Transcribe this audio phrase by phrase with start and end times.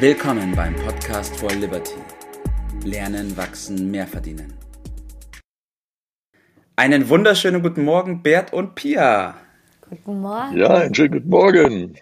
[0.00, 1.96] Willkommen beim Podcast for Liberty.
[2.84, 4.54] Lernen, wachsen, mehr verdienen.
[6.76, 9.34] Einen wunderschönen guten Morgen, Bert und Pia.
[9.90, 10.56] Guten Morgen.
[10.56, 11.94] Ja, einen schönen guten Morgen.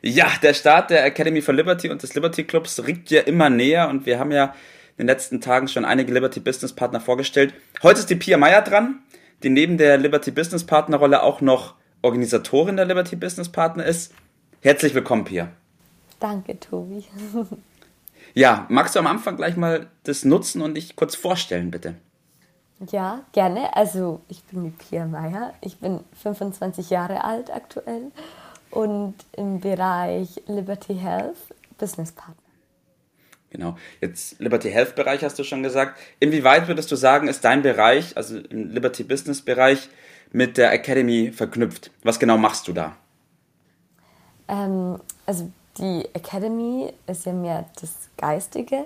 [0.00, 3.90] Ja, der Start der Academy for Liberty und des Liberty Clubs rückt ja immer näher
[3.90, 4.54] und wir haben ja
[4.96, 7.52] in den letzten Tagen schon einige Liberty Business Partner vorgestellt.
[7.82, 9.00] Heute ist die Pia Meyer dran,
[9.42, 14.14] die neben der Liberty Business Partner Rolle auch noch Organisatorin der Liberty Business Partner ist.
[14.62, 15.52] Herzlich willkommen, Pia.
[16.22, 17.04] Danke, Tobi.
[18.34, 21.96] Ja, magst du am Anfang gleich mal das nutzen und dich kurz vorstellen, bitte?
[22.90, 23.76] Ja, gerne.
[23.76, 25.52] Also ich bin die Pia Meyer.
[25.60, 28.10] Ich bin 25 Jahre alt aktuell
[28.70, 31.36] und im Bereich Liberty Health
[31.76, 32.36] Business Partner.
[33.50, 33.76] Genau.
[34.00, 36.00] Jetzt Liberty Health Bereich hast du schon gesagt.
[36.20, 39.90] Inwieweit würdest du sagen, ist dein Bereich, also im Liberty Business Bereich,
[40.30, 41.90] mit der Academy verknüpft?
[42.02, 42.96] Was genau machst du da?
[44.48, 48.84] Ähm, also die Academy ist ja mehr das Geistige.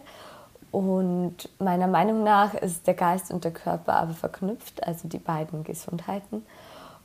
[0.72, 5.64] Und meiner Meinung nach ist der Geist und der Körper aber verknüpft, also die beiden
[5.64, 6.44] Gesundheiten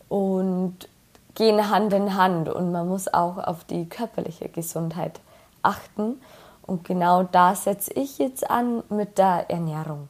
[0.10, 0.90] und
[1.36, 2.50] gehen Hand in Hand.
[2.50, 5.22] Und man muss auch auf die körperliche Gesundheit
[5.62, 6.22] achten.
[6.64, 10.10] Und genau da setze ich jetzt an mit der Ernährung.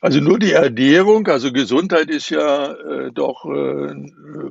[0.00, 3.94] Also nur die Ernährung, also Gesundheit ist ja äh, doch äh,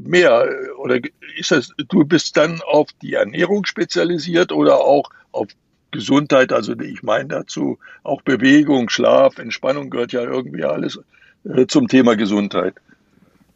[0.01, 0.45] mehr.
[0.77, 0.99] Oder
[1.37, 5.47] ist das, du bist dann auf die Ernährung spezialisiert oder auch auf
[5.91, 6.51] Gesundheit?
[6.51, 10.99] Also ich meine dazu auch Bewegung, Schlaf, Entspannung gehört ja irgendwie alles
[11.45, 12.75] äh, zum Thema Gesundheit.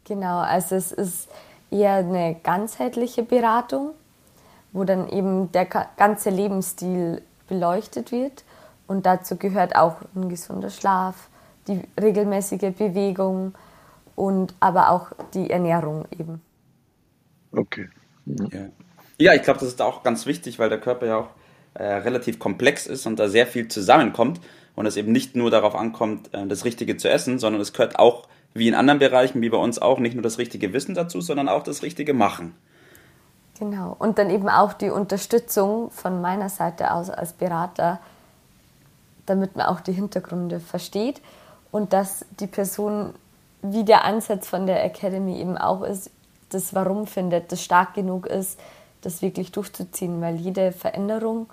[0.05, 1.29] Genau, also es ist
[1.71, 3.91] eher eine ganzheitliche Beratung,
[4.71, 8.45] wo dann eben der ganze Lebensstil beleuchtet wird.
[8.87, 11.29] Und dazu gehört auch ein gesunder Schlaf,
[11.67, 13.53] die regelmäßige Bewegung
[14.15, 16.41] und aber auch die Ernährung eben.
[17.51, 17.89] Okay.
[18.25, 18.67] Ja.
[19.19, 21.29] ja, ich glaube, das ist auch ganz wichtig, weil der Körper ja auch
[21.73, 24.39] äh, relativ komplex ist und da sehr viel zusammenkommt
[24.75, 27.97] und es eben nicht nur darauf ankommt, äh, das Richtige zu essen, sondern es gehört
[27.99, 31.21] auch, wie in anderen Bereichen, wie bei uns auch, nicht nur das richtige Wissen dazu,
[31.21, 32.53] sondern auch das richtige Machen.
[33.57, 33.95] Genau.
[33.97, 37.99] Und dann eben auch die Unterstützung von meiner Seite aus als Berater,
[39.25, 41.21] damit man auch die Hintergründe versteht
[41.71, 43.13] und dass die Person,
[43.61, 46.11] wie der Ansatz von der Academy eben auch ist,
[46.49, 48.59] das Warum findet, das stark genug ist,
[49.01, 51.49] das wirklich durchzuziehen, weil jede Veränderung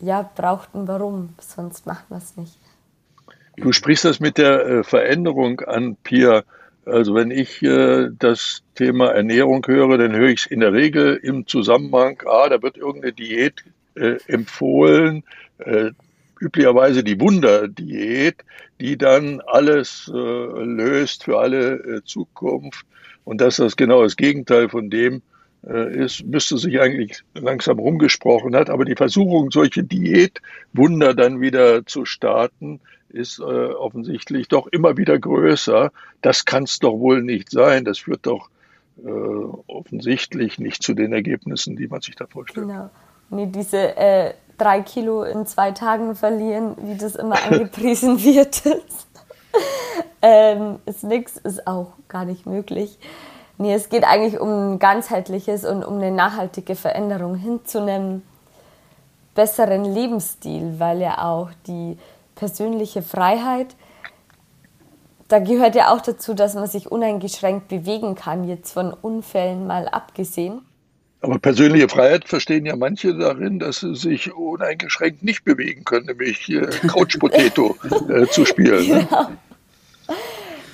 [0.00, 2.56] ja braucht ein Warum, sonst macht man es nicht.
[3.56, 6.42] Du sprichst das mit der äh, Veränderung an, Pia.
[6.84, 11.16] Also wenn ich äh, das Thema Ernährung höre, dann höre ich es in der Regel
[11.22, 13.62] im Zusammenhang, ah, da wird irgendeine Diät
[13.94, 15.22] äh, empfohlen,
[15.58, 15.90] äh,
[16.42, 18.36] üblicherweise die Wunderdiät,
[18.80, 22.84] die dann alles äh, löst für alle äh, Zukunft.
[23.24, 25.22] Und dass das genau das Gegenteil von dem
[25.64, 28.68] äh, ist, müsste sich eigentlich langsam rumgesprochen hat.
[28.68, 35.18] Aber die Versuchung, solche Diätwunder dann wieder zu starten, ist äh, offensichtlich doch immer wieder
[35.18, 35.92] größer.
[36.20, 37.84] Das kann es doch wohl nicht sein.
[37.84, 38.48] Das führt doch
[39.04, 42.66] äh, offensichtlich nicht zu den Ergebnissen, die man sich da vorstellt.
[42.66, 42.90] Genau.
[43.30, 48.62] Nee, diese äh, drei Kilo in zwei Tagen verlieren, wie das immer angepriesen wird,
[50.22, 52.98] ähm, ist nichts, ist auch gar nicht möglich.
[53.58, 58.22] Nee, es geht eigentlich um ein ganzheitliches und um eine nachhaltige Veränderung hin zu einem
[59.34, 61.98] besseren Lebensstil, weil ja auch die
[62.34, 63.74] persönliche Freiheit,
[65.28, 69.88] da gehört ja auch dazu, dass man sich uneingeschränkt bewegen kann, jetzt von Unfällen mal
[69.88, 70.62] abgesehen.
[71.22, 76.48] Aber persönliche Freiheit verstehen ja manche darin, dass sie sich uneingeschränkt nicht bewegen können, nämlich
[76.50, 77.76] äh, Couch Potato
[78.08, 78.88] äh, zu spielen.
[78.88, 79.06] Ne?
[79.08, 79.28] Genau.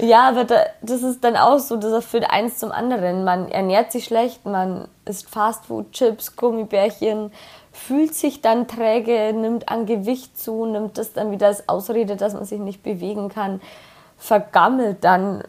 [0.01, 3.25] Ja, aber da, das ist dann auch so, das führt eins zum anderen.
[3.25, 7.33] Man ernährt sich schlecht, man isst Fastfood, Chips, Gummibärchen,
[7.73, 12.33] fühlt sich dann träge, nimmt an Gewicht zu, nimmt das dann wieder als Ausrede, dass
[12.33, 13.61] man sich nicht bewegen kann,
[14.17, 15.43] vergammelt dann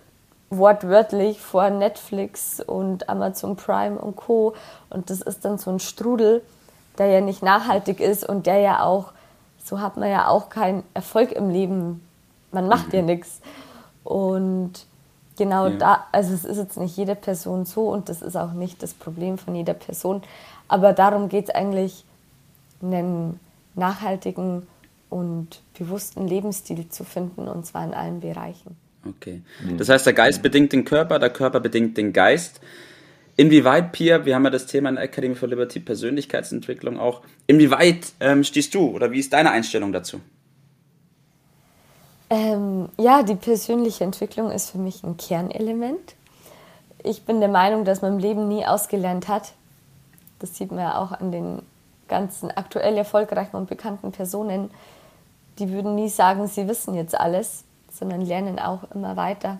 [0.49, 4.55] wortwörtlich vor Netflix und Amazon Prime und Co.
[4.89, 6.41] Und das ist dann so ein Strudel,
[6.97, 9.13] der ja nicht nachhaltig ist und der ja auch,
[9.63, 12.01] so hat man ja auch keinen Erfolg im Leben.
[12.51, 12.95] Man macht mhm.
[12.95, 13.41] ja nichts.
[14.03, 14.85] Und
[15.37, 15.77] genau ja.
[15.77, 18.93] da, also es ist jetzt nicht jede Person so und das ist auch nicht das
[18.93, 20.23] Problem von jeder Person.
[20.67, 22.05] Aber darum geht es eigentlich,
[22.81, 23.39] einen
[23.75, 24.67] nachhaltigen
[25.09, 28.77] und bewussten Lebensstil zu finden und zwar in allen Bereichen.
[29.07, 29.41] Okay.
[29.77, 32.59] Das heißt, der Geist bedingt den Körper, der Körper bedingt den Geist.
[33.37, 38.11] Inwieweit, Pia, wir haben ja das Thema in der Academy for Liberty, Persönlichkeitsentwicklung auch, inwieweit
[38.19, 40.19] ähm, stehst du oder wie ist deine Einstellung dazu?
[42.29, 46.15] Ähm, ja, die persönliche Entwicklung ist für mich ein Kernelement.
[47.01, 49.53] Ich bin der Meinung, dass man im Leben nie ausgelernt hat.
[50.39, 51.61] Das sieht man ja auch an den
[52.09, 54.69] ganzen aktuell erfolgreichen und bekannten Personen.
[55.59, 57.63] Die würden nie sagen, sie wissen jetzt alles,
[57.99, 59.59] sondern lernen auch immer weiter.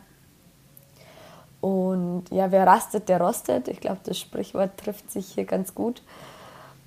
[1.62, 3.68] Und ja, wer rastet, der rostet.
[3.68, 6.02] Ich glaube, das Sprichwort trifft sich hier ganz gut.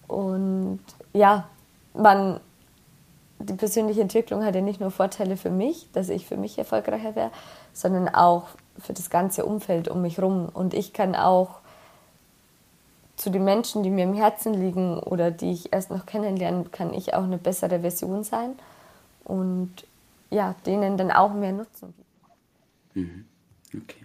[0.08, 0.80] Und
[1.12, 1.46] ja,
[1.94, 2.40] man,
[3.38, 7.14] die persönliche Entwicklung hat ja nicht nur Vorteile für mich, dass ich für mich erfolgreicher
[7.14, 7.30] wäre,
[7.74, 8.44] sondern auch
[8.78, 10.48] für das ganze Umfeld um mich herum.
[10.52, 11.60] Und ich kann auch
[13.16, 16.94] zu den Menschen, die mir im Herzen liegen oder die ich erst noch kennenlernen, kann
[16.94, 18.54] ich auch eine bessere Version sein
[19.24, 19.70] und
[20.32, 21.94] ja, denen dann auch mehr Nutzen
[22.94, 23.06] geben.
[23.06, 23.80] Mhm.
[23.82, 24.04] Okay.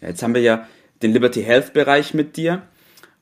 [0.00, 0.66] Ja, jetzt haben wir ja
[1.02, 2.62] den Liberty Health Bereich mit dir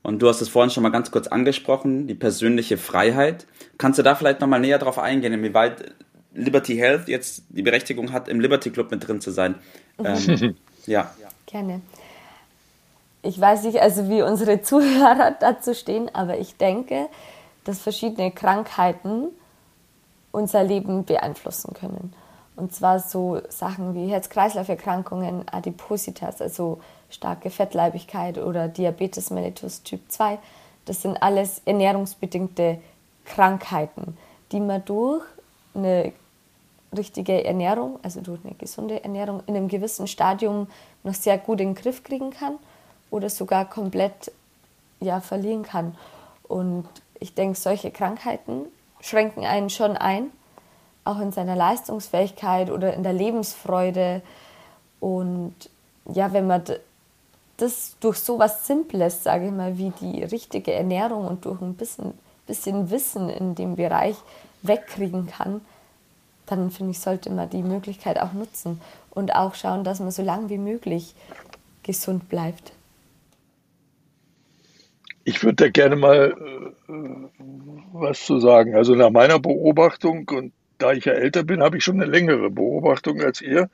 [0.02, 3.46] und du hast es vorhin schon mal ganz kurz angesprochen, die persönliche Freiheit.
[3.78, 5.94] Kannst du da vielleicht noch mal näher drauf eingehen, inwieweit
[6.34, 9.56] Liberty Health jetzt die Berechtigung hat, im Liberty Club mit drin zu sein?
[9.98, 10.56] Ähm,
[10.86, 11.10] ja.
[11.46, 11.80] Gerne
[13.26, 17.08] ich weiß nicht, also wie unsere Zuhörer dazu stehen, aber ich denke,
[17.64, 19.28] dass verschiedene Krankheiten
[20.36, 22.12] unser Leben beeinflussen können.
[22.56, 26.78] Und zwar so Sachen wie Herz-Kreislauf-Erkrankungen, Adipositas, also
[27.08, 30.38] starke Fettleibigkeit oder Diabetes mellitus Typ 2.
[30.84, 32.78] Das sind alles ernährungsbedingte
[33.24, 34.18] Krankheiten,
[34.52, 35.24] die man durch
[35.74, 36.12] eine
[36.94, 40.68] richtige Ernährung, also durch eine gesunde Ernährung in einem gewissen Stadium
[41.02, 42.58] noch sehr gut in den Griff kriegen kann
[43.10, 44.30] oder sogar komplett
[45.00, 45.96] ja, verlieren kann.
[46.42, 46.86] Und
[47.20, 48.66] ich denke, solche Krankheiten
[49.06, 50.30] schränken einen schon ein,
[51.04, 54.22] auch in seiner Leistungsfähigkeit oder in der Lebensfreude.
[54.98, 55.54] Und
[56.12, 56.64] ja, wenn man
[57.56, 61.74] das durch so was Simples, sage ich mal, wie die richtige Ernährung und durch ein
[61.74, 62.14] bisschen,
[62.46, 64.16] bisschen Wissen in dem Bereich
[64.62, 65.60] wegkriegen kann,
[66.46, 68.80] dann finde ich, sollte man die Möglichkeit auch nutzen
[69.10, 71.14] und auch schauen, dass man so lange wie möglich
[71.82, 72.72] gesund bleibt.
[75.28, 76.36] Ich würde da gerne mal
[76.88, 76.92] äh,
[77.92, 78.76] was zu sagen.
[78.76, 82.48] Also nach meiner Beobachtung, und da ich ja älter bin, habe ich schon eine längere
[82.48, 83.68] Beobachtung als ihr,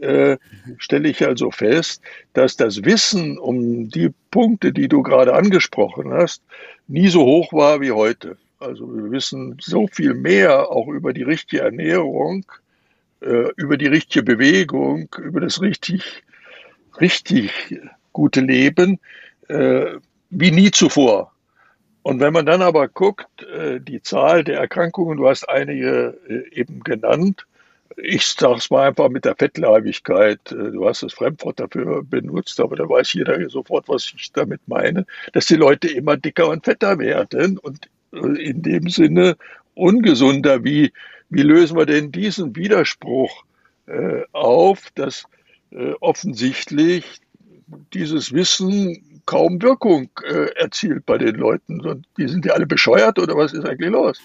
[0.00, 0.36] äh,
[0.78, 2.02] stelle ich also fest,
[2.34, 6.44] dass das Wissen um die Punkte, die du gerade angesprochen hast,
[6.86, 8.36] nie so hoch war wie heute.
[8.60, 12.46] Also wir wissen so viel mehr auch über die richtige Ernährung,
[13.22, 16.22] äh, über die richtige Bewegung, über das richtig,
[17.00, 17.80] richtig
[18.12, 19.00] gute Leben.
[20.34, 21.30] Wie nie zuvor.
[22.02, 26.58] Und wenn man dann aber guckt, äh, die Zahl der Erkrankungen, du hast einige äh,
[26.58, 27.46] eben genannt,
[27.98, 32.58] ich sage es mal einfach mit der Fettleibigkeit, äh, du hast das Fremdwort dafür benutzt,
[32.60, 36.64] aber da weiß jeder sofort, was ich damit meine, dass die Leute immer dicker und
[36.64, 39.36] fetter werden und in dem Sinne
[39.74, 40.64] ungesunder.
[40.64, 40.92] Wie,
[41.28, 43.44] wie lösen wir denn diesen Widerspruch
[44.32, 45.24] auf, dass
[46.00, 47.22] offensichtlich
[47.94, 51.80] dieses Wissen kaum Wirkung äh, erzielt bei den Leuten.
[51.86, 54.20] Und die sind ja alle bescheuert oder was ist eigentlich los?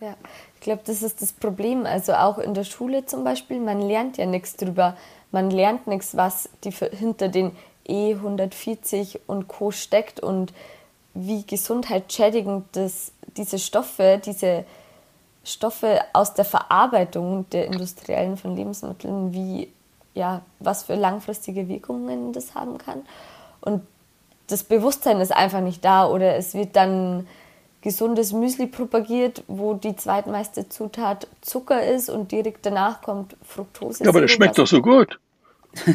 [0.00, 0.16] Ja,
[0.54, 1.86] ich glaube, das ist das Problem.
[1.86, 4.96] Also auch in der Schule zum Beispiel, man lernt ja nichts drüber.
[5.30, 7.52] Man lernt nichts, was die hinter den
[7.88, 9.70] E140 und Co.
[9.70, 10.52] steckt und
[11.14, 14.64] wie gesundheitsschädigend das, diese Stoffe, diese
[15.44, 19.72] Stoffe aus der Verarbeitung der industriellen von Lebensmitteln, wie
[20.14, 23.02] ja, was für langfristige Wirkungen das haben kann.
[23.60, 23.82] Und
[24.50, 27.26] das Bewusstsein ist einfach nicht da oder es wird dann
[27.82, 34.04] gesundes Müsli propagiert, wo die zweitmeiste Zutat Zucker ist und direkt danach kommt Fructose.
[34.04, 35.18] Ja, aber das schmeckt doch so gut.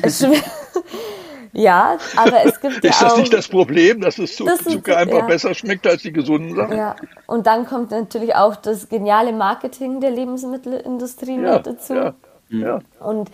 [1.53, 4.65] ja, aber es gibt ja Ist das auch, nicht das Problem, dass es Zucker, das
[4.65, 5.25] ist, einfach ja.
[5.25, 6.77] besser schmeckt als die gesunden Sachen?
[6.77, 6.95] Ja,
[7.27, 11.93] und dann kommt natürlich auch das geniale Marketing der Lebensmittelindustrie ja, mit dazu.
[11.93, 12.13] Ja,
[12.49, 12.79] ja.
[12.99, 13.29] Und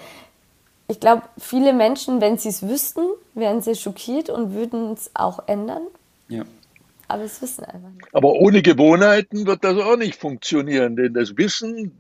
[0.92, 5.48] ich glaube, viele Menschen, wenn sie es wüssten, wären sie schockiert und würden es auch
[5.48, 5.84] ändern.
[6.28, 6.44] Ja.
[7.08, 8.14] Aber es wissen einfach nicht.
[8.14, 11.94] Aber ohne Gewohnheiten wird das auch nicht funktionieren, denn das Wissen,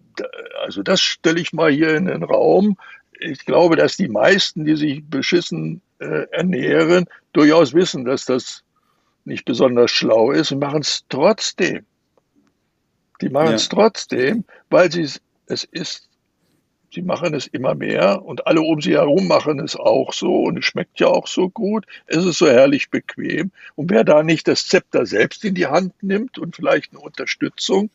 [0.62, 2.78] also das stelle ich mal hier in den Raum.
[3.20, 8.64] Ich glaube, dass die meisten, die sich beschissen äh, ernähren, durchaus wissen, dass das
[9.24, 11.86] nicht besonders schlau ist und machen es trotzdem.
[13.22, 13.76] Die machen es ja.
[13.76, 15.08] trotzdem, weil sie
[15.48, 16.10] es ist
[16.94, 20.58] Sie machen es immer mehr und alle um sie herum machen es auch so und
[20.58, 21.86] es schmeckt ja auch so gut.
[22.06, 23.52] Es ist so herrlich bequem.
[23.76, 27.90] Und wer da nicht das Zepter selbst in die Hand nimmt und vielleicht eine Unterstützung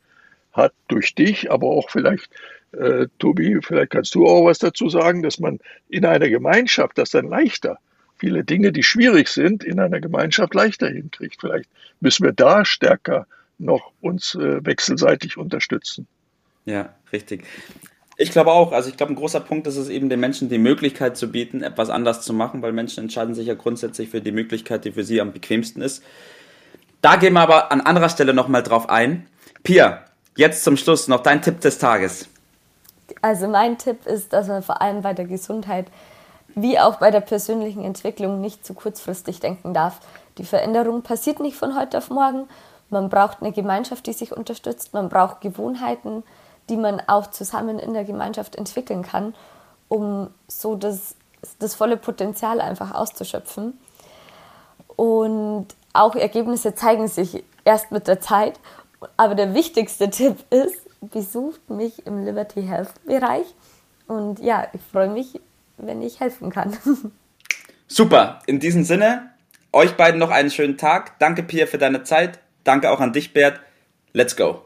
[0.53, 2.31] hat durch dich, aber auch vielleicht,
[2.73, 7.11] äh, Tobi, vielleicht kannst du auch was dazu sagen, dass man in einer Gemeinschaft das
[7.11, 7.79] dann leichter
[8.19, 11.41] viele Dinge, die schwierig sind, in einer Gemeinschaft leichter hinkriegt.
[11.41, 11.69] Vielleicht
[12.01, 13.27] müssen wir da stärker
[13.59, 16.07] noch uns äh, wechselseitig unterstützen.
[16.65, 17.45] Ja, richtig.
[18.19, 20.59] Ich glaube auch, also ich glaube, ein großer Punkt ist es eben, den Menschen die
[20.59, 24.33] Möglichkeit zu bieten, etwas anders zu machen, weil Menschen entscheiden sich ja grundsätzlich für die
[24.33, 26.03] Möglichkeit, die für sie am bequemsten ist.
[27.03, 29.27] Da gehen wir aber an anderer Stelle nochmal drauf ein.
[29.63, 30.03] Pia,
[30.35, 32.29] jetzt zum Schluss noch dein Tipp des Tages.
[33.21, 35.87] Also mein Tipp ist, dass man vor allem bei der Gesundheit
[36.55, 40.01] wie auch bei der persönlichen Entwicklung nicht zu kurzfristig denken darf.
[40.39, 42.49] Die Veränderung passiert nicht von heute auf morgen.
[42.89, 44.95] Man braucht eine Gemeinschaft, die sich unterstützt.
[44.95, 46.23] Man braucht Gewohnheiten,
[46.69, 49.35] die man auch zusammen in der Gemeinschaft entwickeln kann,
[49.89, 51.15] um so das,
[51.59, 53.79] das volle Potenzial einfach auszuschöpfen.
[54.97, 58.59] Und auch Ergebnisse zeigen sich erst mit der Zeit.
[59.17, 63.47] Aber der wichtigste Tipp ist, besucht mich im Liberty Health Bereich.
[64.07, 65.41] Und ja, ich freue mich,
[65.77, 66.77] wenn ich helfen kann.
[67.89, 69.31] Super, in diesem Sinne,
[69.73, 71.19] euch beiden noch einen schönen Tag.
[71.19, 72.41] Danke, Pia, für deine Zeit.
[72.65, 73.61] Danke auch an dich, Bert.
[74.13, 74.66] Let's go.